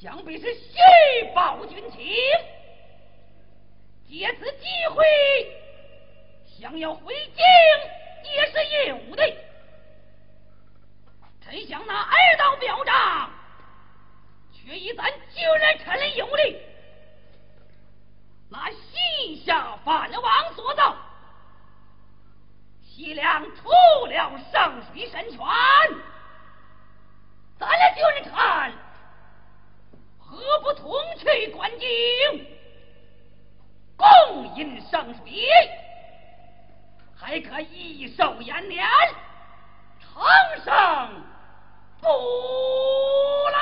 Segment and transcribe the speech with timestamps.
[0.00, 0.78] 想必是虚
[1.34, 2.00] 报军情，
[4.08, 5.04] 借此机会
[6.46, 7.44] 想要回京
[8.32, 9.22] 也是有的。
[11.44, 13.30] 臣想拿二道表彰，
[14.54, 16.56] 却以咱救人臣的有力。
[18.48, 20.96] 那西夏反王所造，
[22.82, 23.68] 西凉出
[24.06, 25.38] 了圣水神泉，
[27.58, 28.72] 咱俩救人，看。
[30.30, 32.46] 何不同去观景？
[33.96, 34.06] 共
[34.56, 35.22] 饮圣水
[37.14, 38.86] 还可益寿延年
[40.00, 40.22] 长
[40.64, 41.22] 生
[42.00, 43.60] 不老。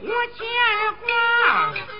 [0.00, 0.44] 我牵
[1.06, 1.93] 挂。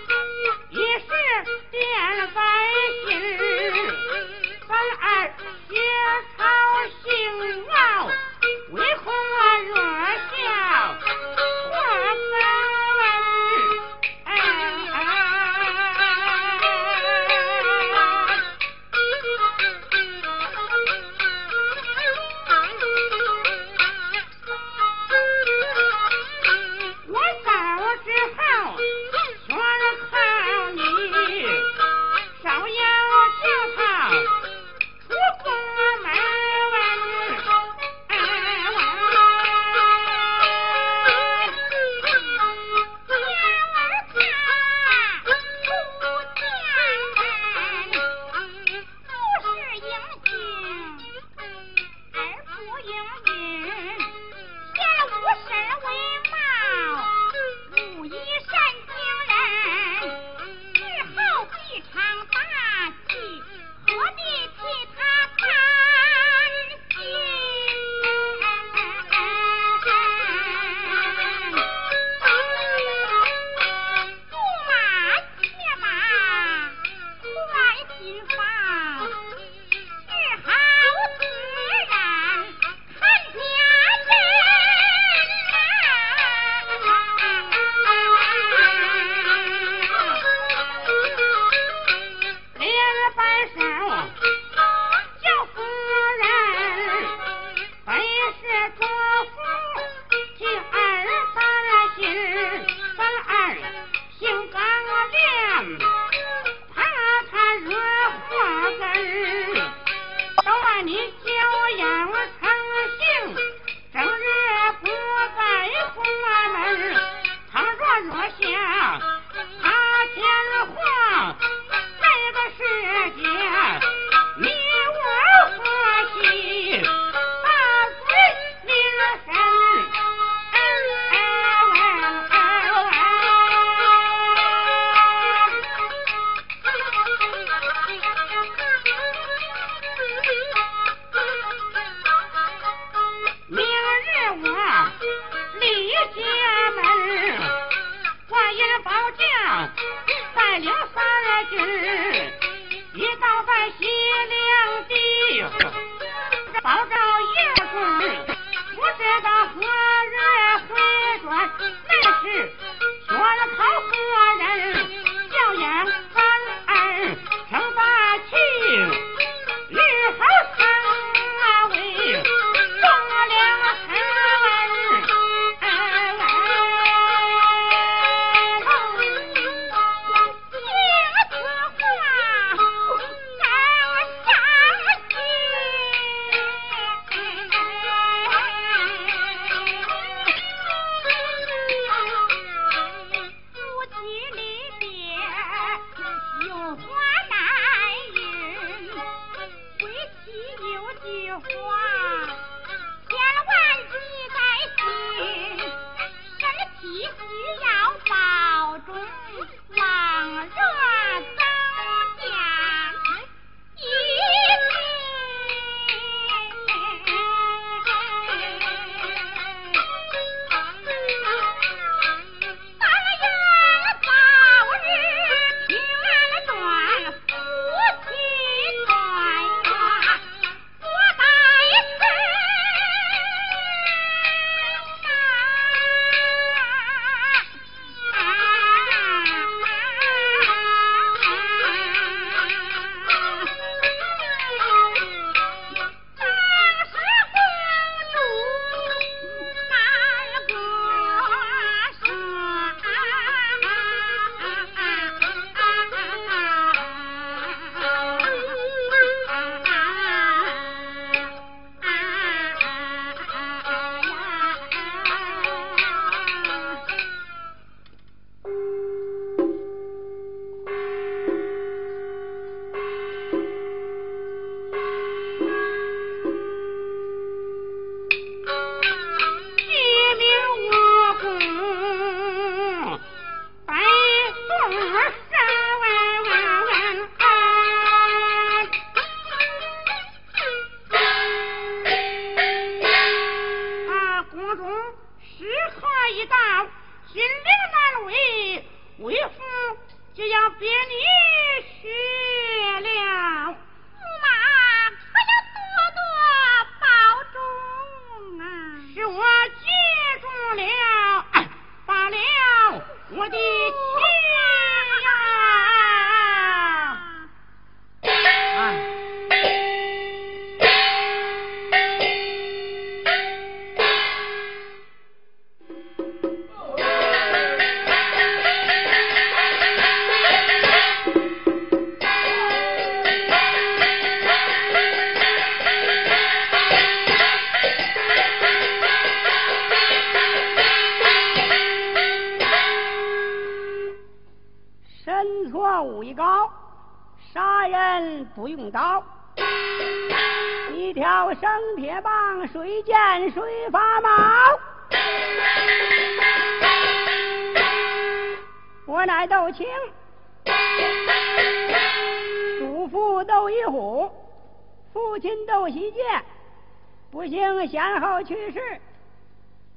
[367.75, 368.61] 先后去世。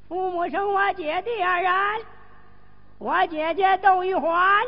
[0.07, 1.73] 父母生我姐弟二人，
[2.99, 4.63] 我姐姐窦玉环，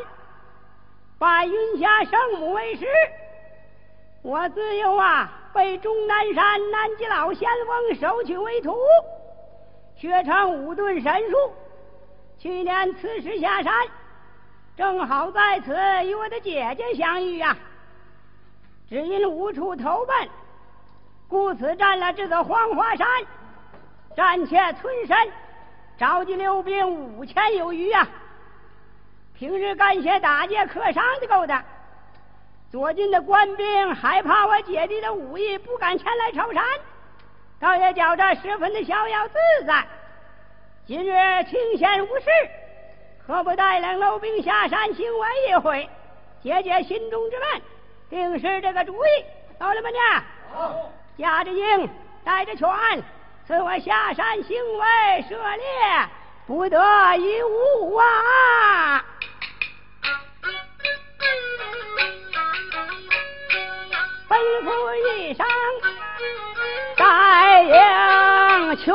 [1.16, 2.86] 拜云霞圣母为师。
[4.22, 8.76] 我自幼啊，被终南山南极老仙翁收取为徒，
[9.94, 11.36] 学成五遁神术。
[12.36, 13.72] 去年辞师下山。
[14.76, 15.72] 正好在此
[16.04, 17.56] 与我的姐姐相遇呀，
[18.88, 20.28] 只因无处投奔，
[21.30, 23.06] 故此占了这座黄花山，
[24.16, 25.16] 暂且存身，
[25.96, 28.06] 召集溜兵五千有余呀。
[29.32, 31.62] 平日干些打劫客商的勾当，
[32.72, 36.64] 左近的官兵害怕我姐弟的武艺，不敢前来朝山，
[37.60, 39.86] 倒也觉着十分的逍遥自在。
[40.86, 42.26] 今日清闲无事。
[43.24, 45.88] 何不带领老兵下山行玩一回，
[46.42, 47.62] 解解心中之闷，
[48.10, 49.24] 定是这个主意。
[49.56, 49.88] 到了吗？
[49.90, 50.90] 娘，
[51.20, 51.90] 驾着鹰，
[52.24, 52.66] 带着犬，
[53.46, 56.08] 随我下山行为涉猎，
[56.46, 56.78] 不得
[57.18, 59.04] 一误啊！
[64.26, 65.46] 吩咐一声，
[66.96, 68.94] 带鹰犬。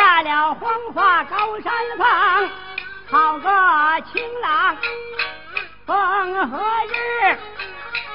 [0.00, 2.48] 下了黄花高山旁
[3.10, 4.74] 好个晴朗
[5.84, 7.38] 风和日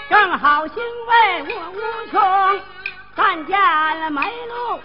[0.10, 1.80] 正好兴味我无
[2.10, 2.62] 穷
[3.16, 3.56] 看见
[4.00, 4.80] 了梅鹿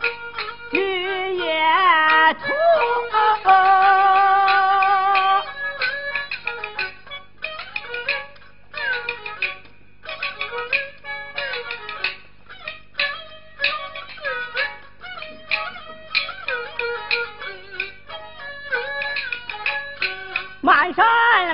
[0.71, 1.65] 菊也
[2.35, 2.53] 吐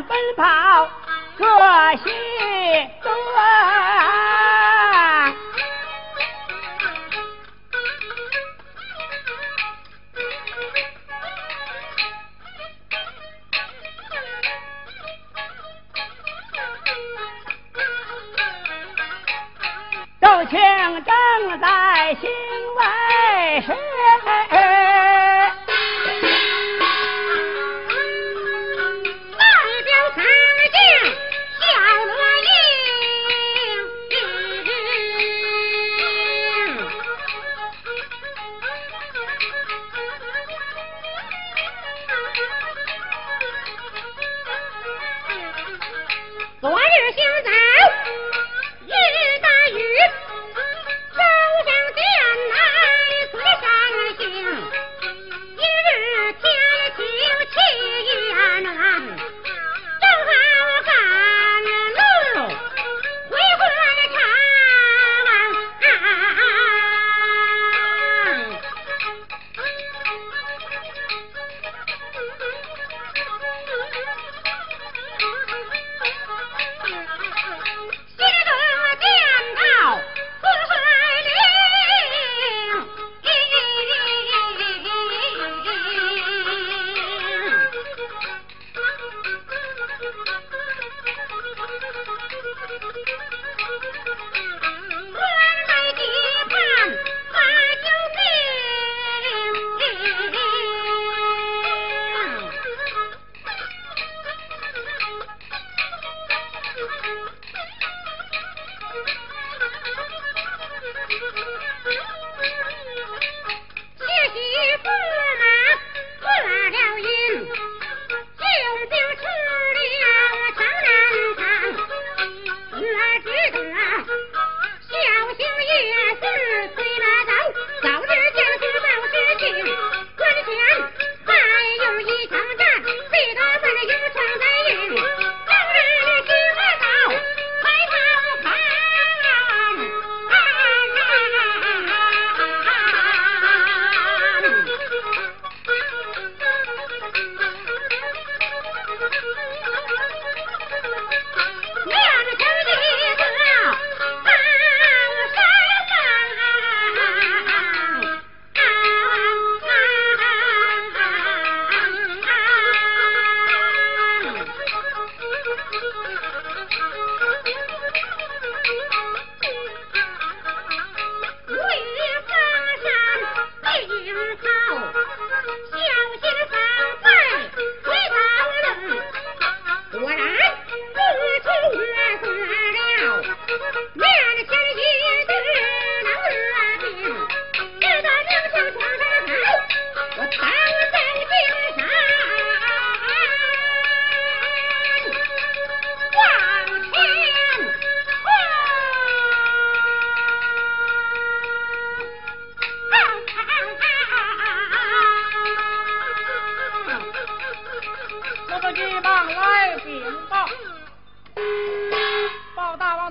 [0.02, 0.88] 奔跑，
[1.38, 1.46] 各
[1.96, 2.12] 行
[3.02, 3.12] 动。
[20.20, 20.58] 赵青
[21.04, 22.45] 正在心。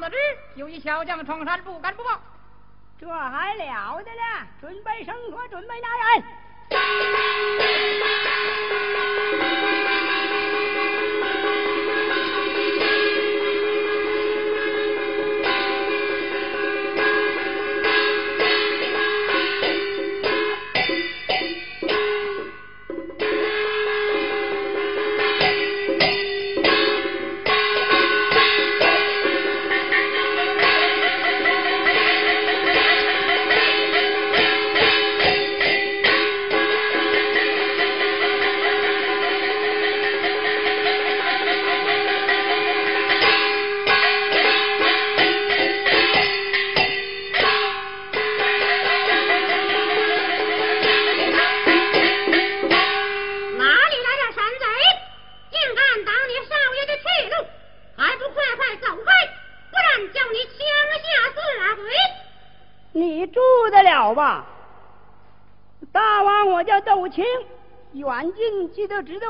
[0.06, 0.18] 得知
[0.54, 2.12] 有一小将闯山，不敢不报。
[3.00, 4.48] 这还了得了！
[4.62, 6.24] 准备生火，准备拿人。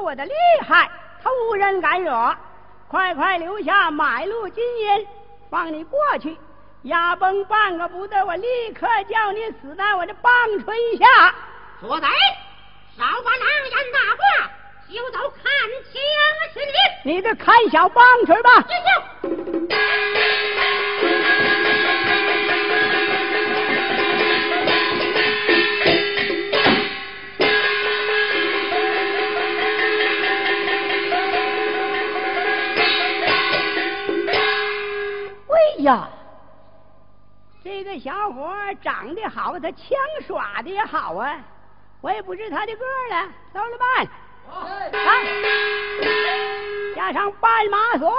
[0.05, 0.31] 我的厉
[0.67, 0.87] 害，
[1.23, 2.37] 他无人敢惹。
[2.87, 5.07] 快快留下买路金银，
[5.49, 6.37] 放你过去。
[6.83, 11.33] 压崩半个不得，我立刻叫你死在我的棒槌下。
[11.81, 12.07] 说贼，
[12.95, 14.51] 少把狼烟大话，
[14.87, 15.51] 休走看
[15.91, 15.99] 清
[16.53, 16.59] 是！
[17.03, 18.63] 你你这看小棒槌吧。
[38.05, 38.53] 小伙
[38.83, 39.97] 长得好，他枪
[40.27, 41.39] 耍的也好啊！
[42.01, 44.07] 我也不知他的个了，走了办。
[44.91, 45.09] 来，
[46.95, 48.15] 加上绊马索。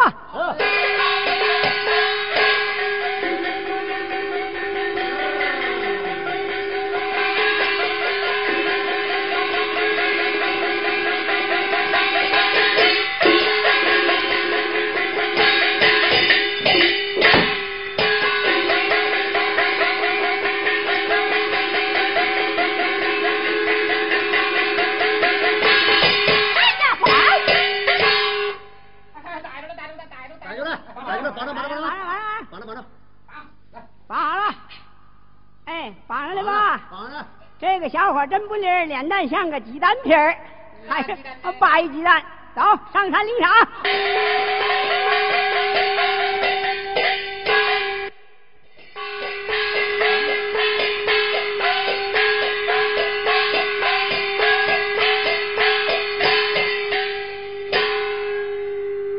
[38.97, 40.35] 脸蛋像个鸡蛋皮儿，
[40.89, 41.15] 还是
[41.61, 42.25] 白鸡蛋。
[42.55, 43.53] 走上山领赏。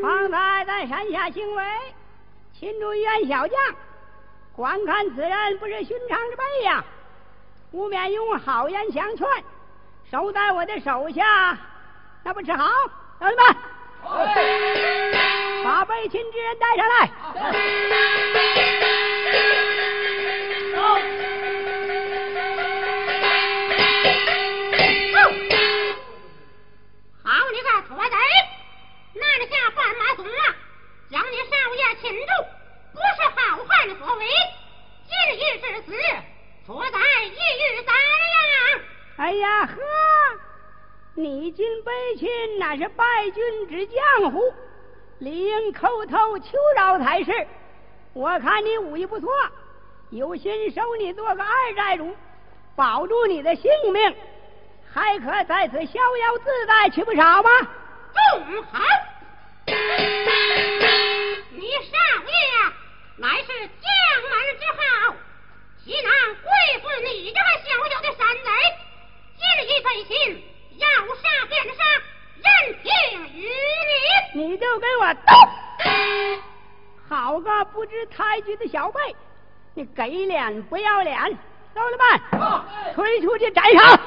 [0.01, 1.63] 方才在山下行为，
[2.59, 3.59] 擒住袁小将，
[4.55, 6.83] 观看此人不是寻常之辈呀。
[7.69, 9.27] 不免用好言相劝，
[10.09, 11.57] 守在我的手下，
[12.23, 12.65] 那不是好？
[13.19, 13.55] 同志们，
[15.65, 17.11] 把被擒之人带上来。
[27.23, 28.15] 好你个土贼，
[29.13, 30.55] 拿下半马松啊！
[31.11, 32.31] 将你少爷擒住，
[32.93, 33.37] 不是好
[33.67, 34.23] 汉所为，
[35.05, 35.91] 今日之死。
[36.65, 38.06] 错在一日三呀！
[39.17, 39.75] 哎呀呵，
[41.15, 44.53] 你进北秦那是败军之将乎？
[45.17, 47.31] 理应叩头求饶才是。
[48.13, 49.29] 我看你武艺不错，
[50.11, 52.15] 有心收你做个二寨主，
[52.75, 54.15] 保住你的性命，
[54.93, 57.49] 还可在此逍遥自在，岂不少吗？
[58.13, 58.83] 众好，
[59.65, 59.73] 你
[61.71, 62.33] 少爷
[63.17, 63.89] 乃是将
[64.29, 65.15] 门之好。
[65.83, 66.51] 岂能跪
[66.81, 68.49] 服你这个小小的山贼？
[69.63, 69.69] 一
[70.05, 70.43] 心，
[70.77, 71.83] 要杀便杀，
[72.43, 72.47] 任
[72.83, 72.89] 凭
[73.35, 73.49] 于
[74.35, 74.41] 你。
[74.41, 75.35] 你就给我动！
[77.09, 79.15] 好个不知抬举的小辈，
[79.73, 81.17] 你给脸不要脸！
[81.73, 82.21] 走了们，
[82.93, 83.99] 推出去斩杀！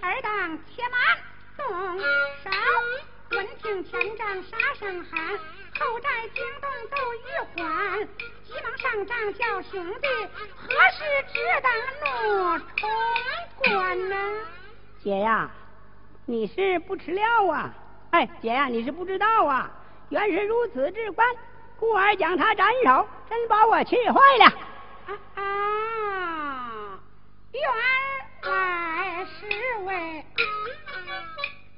[0.00, 1.18] 二当且慢，
[1.56, 2.50] 动手！
[3.30, 5.38] 闻听天丈杀声喊。
[5.80, 7.26] 后寨惊动窦玉
[7.56, 8.06] 环，
[8.44, 10.06] 急忙上帐叫兄弟，
[10.54, 11.02] 何时
[11.32, 11.72] 只当
[12.02, 12.90] 怒冲
[13.56, 14.14] 关呢？
[15.02, 15.50] 姐呀，
[16.26, 17.72] 你是不吃料啊！
[18.10, 19.70] 哎，姐呀，你是不知道啊！
[20.10, 21.26] 原是如此之关，
[21.78, 24.44] 故而将他斩首，真把我气坏了。
[25.36, 27.00] 啊，
[27.52, 27.62] 原
[28.42, 29.46] 来是
[29.84, 30.24] 为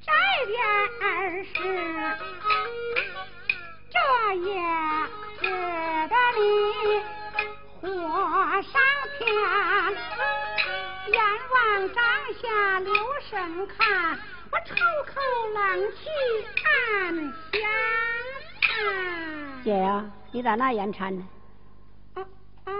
[0.01, 0.11] 这
[0.51, 1.55] 件事，
[4.03, 4.51] 这也
[5.41, 5.47] 值
[6.09, 6.41] 得你
[7.81, 7.87] 火
[8.63, 8.75] 上
[9.19, 9.23] 天，
[11.13, 11.17] 阎
[11.53, 11.55] 王
[11.95, 12.03] 帐
[12.41, 12.43] 下
[12.81, 12.91] 留
[13.31, 13.31] 神
[13.69, 14.19] 看，
[14.51, 14.75] 我抽
[15.07, 15.13] 口
[15.55, 16.01] 冷气
[16.65, 16.69] 暗
[17.53, 17.55] 香
[18.61, 18.65] 叹。
[19.63, 21.25] 姐呀，你咋那眼馋呢？
[22.15, 22.25] 啊
[22.65, 22.73] 啊！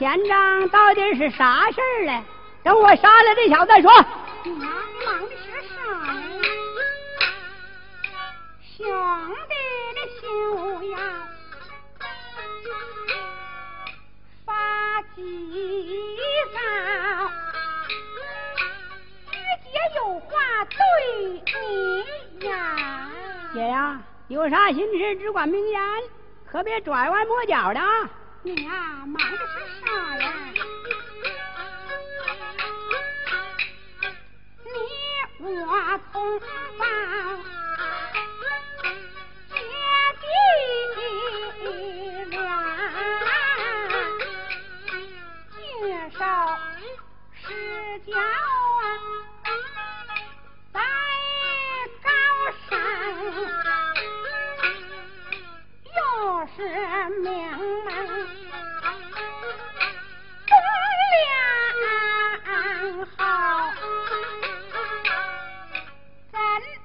[0.00, 2.22] 前账到底是啥事儿嘞？
[2.62, 3.92] 等我杀了这小子再说。
[3.92, 4.66] 忙
[5.04, 5.76] 忙的是啥
[6.16, 6.40] 呀？
[8.78, 8.88] 兄
[9.46, 9.54] 弟，
[9.94, 10.26] 你
[10.56, 10.98] 无呀！
[14.46, 15.20] 发急
[16.54, 17.30] 了，
[19.28, 19.30] 二
[19.62, 20.30] 姐有话
[20.64, 20.80] 对
[21.28, 22.48] 你讲。
[23.52, 25.78] 姐呀，有啥心事只管明言，
[26.50, 28.08] 可别拐弯抹角的啊！
[28.42, 28.89] 你呀。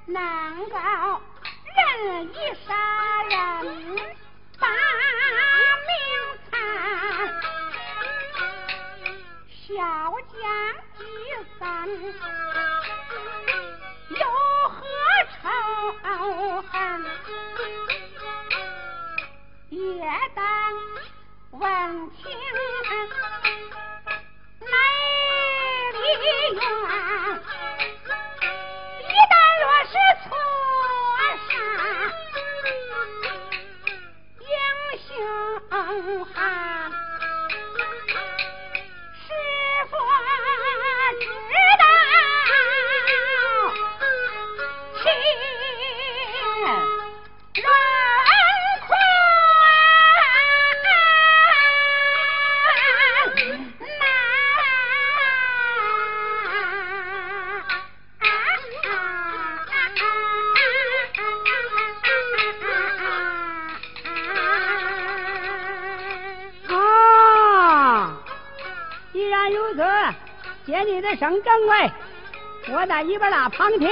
[0.06, 0.76] 能够
[1.74, 2.72] 任一杀
[3.24, 3.34] 人
[4.60, 4.68] 把
[5.86, 5.90] 命
[6.48, 6.52] 残
[9.48, 9.74] 小
[10.32, 10.36] 家
[11.00, 11.02] 一
[11.58, 11.64] 散
[14.10, 14.24] 有
[14.68, 14.78] 何
[15.42, 15.42] 仇
[16.70, 16.74] 恨？
[19.70, 19.80] 也
[20.36, 20.44] 当
[21.50, 21.60] 问
[22.12, 22.25] 起
[70.96, 71.92] 你的省政委，
[72.72, 73.86] 我在一边儿打旁听。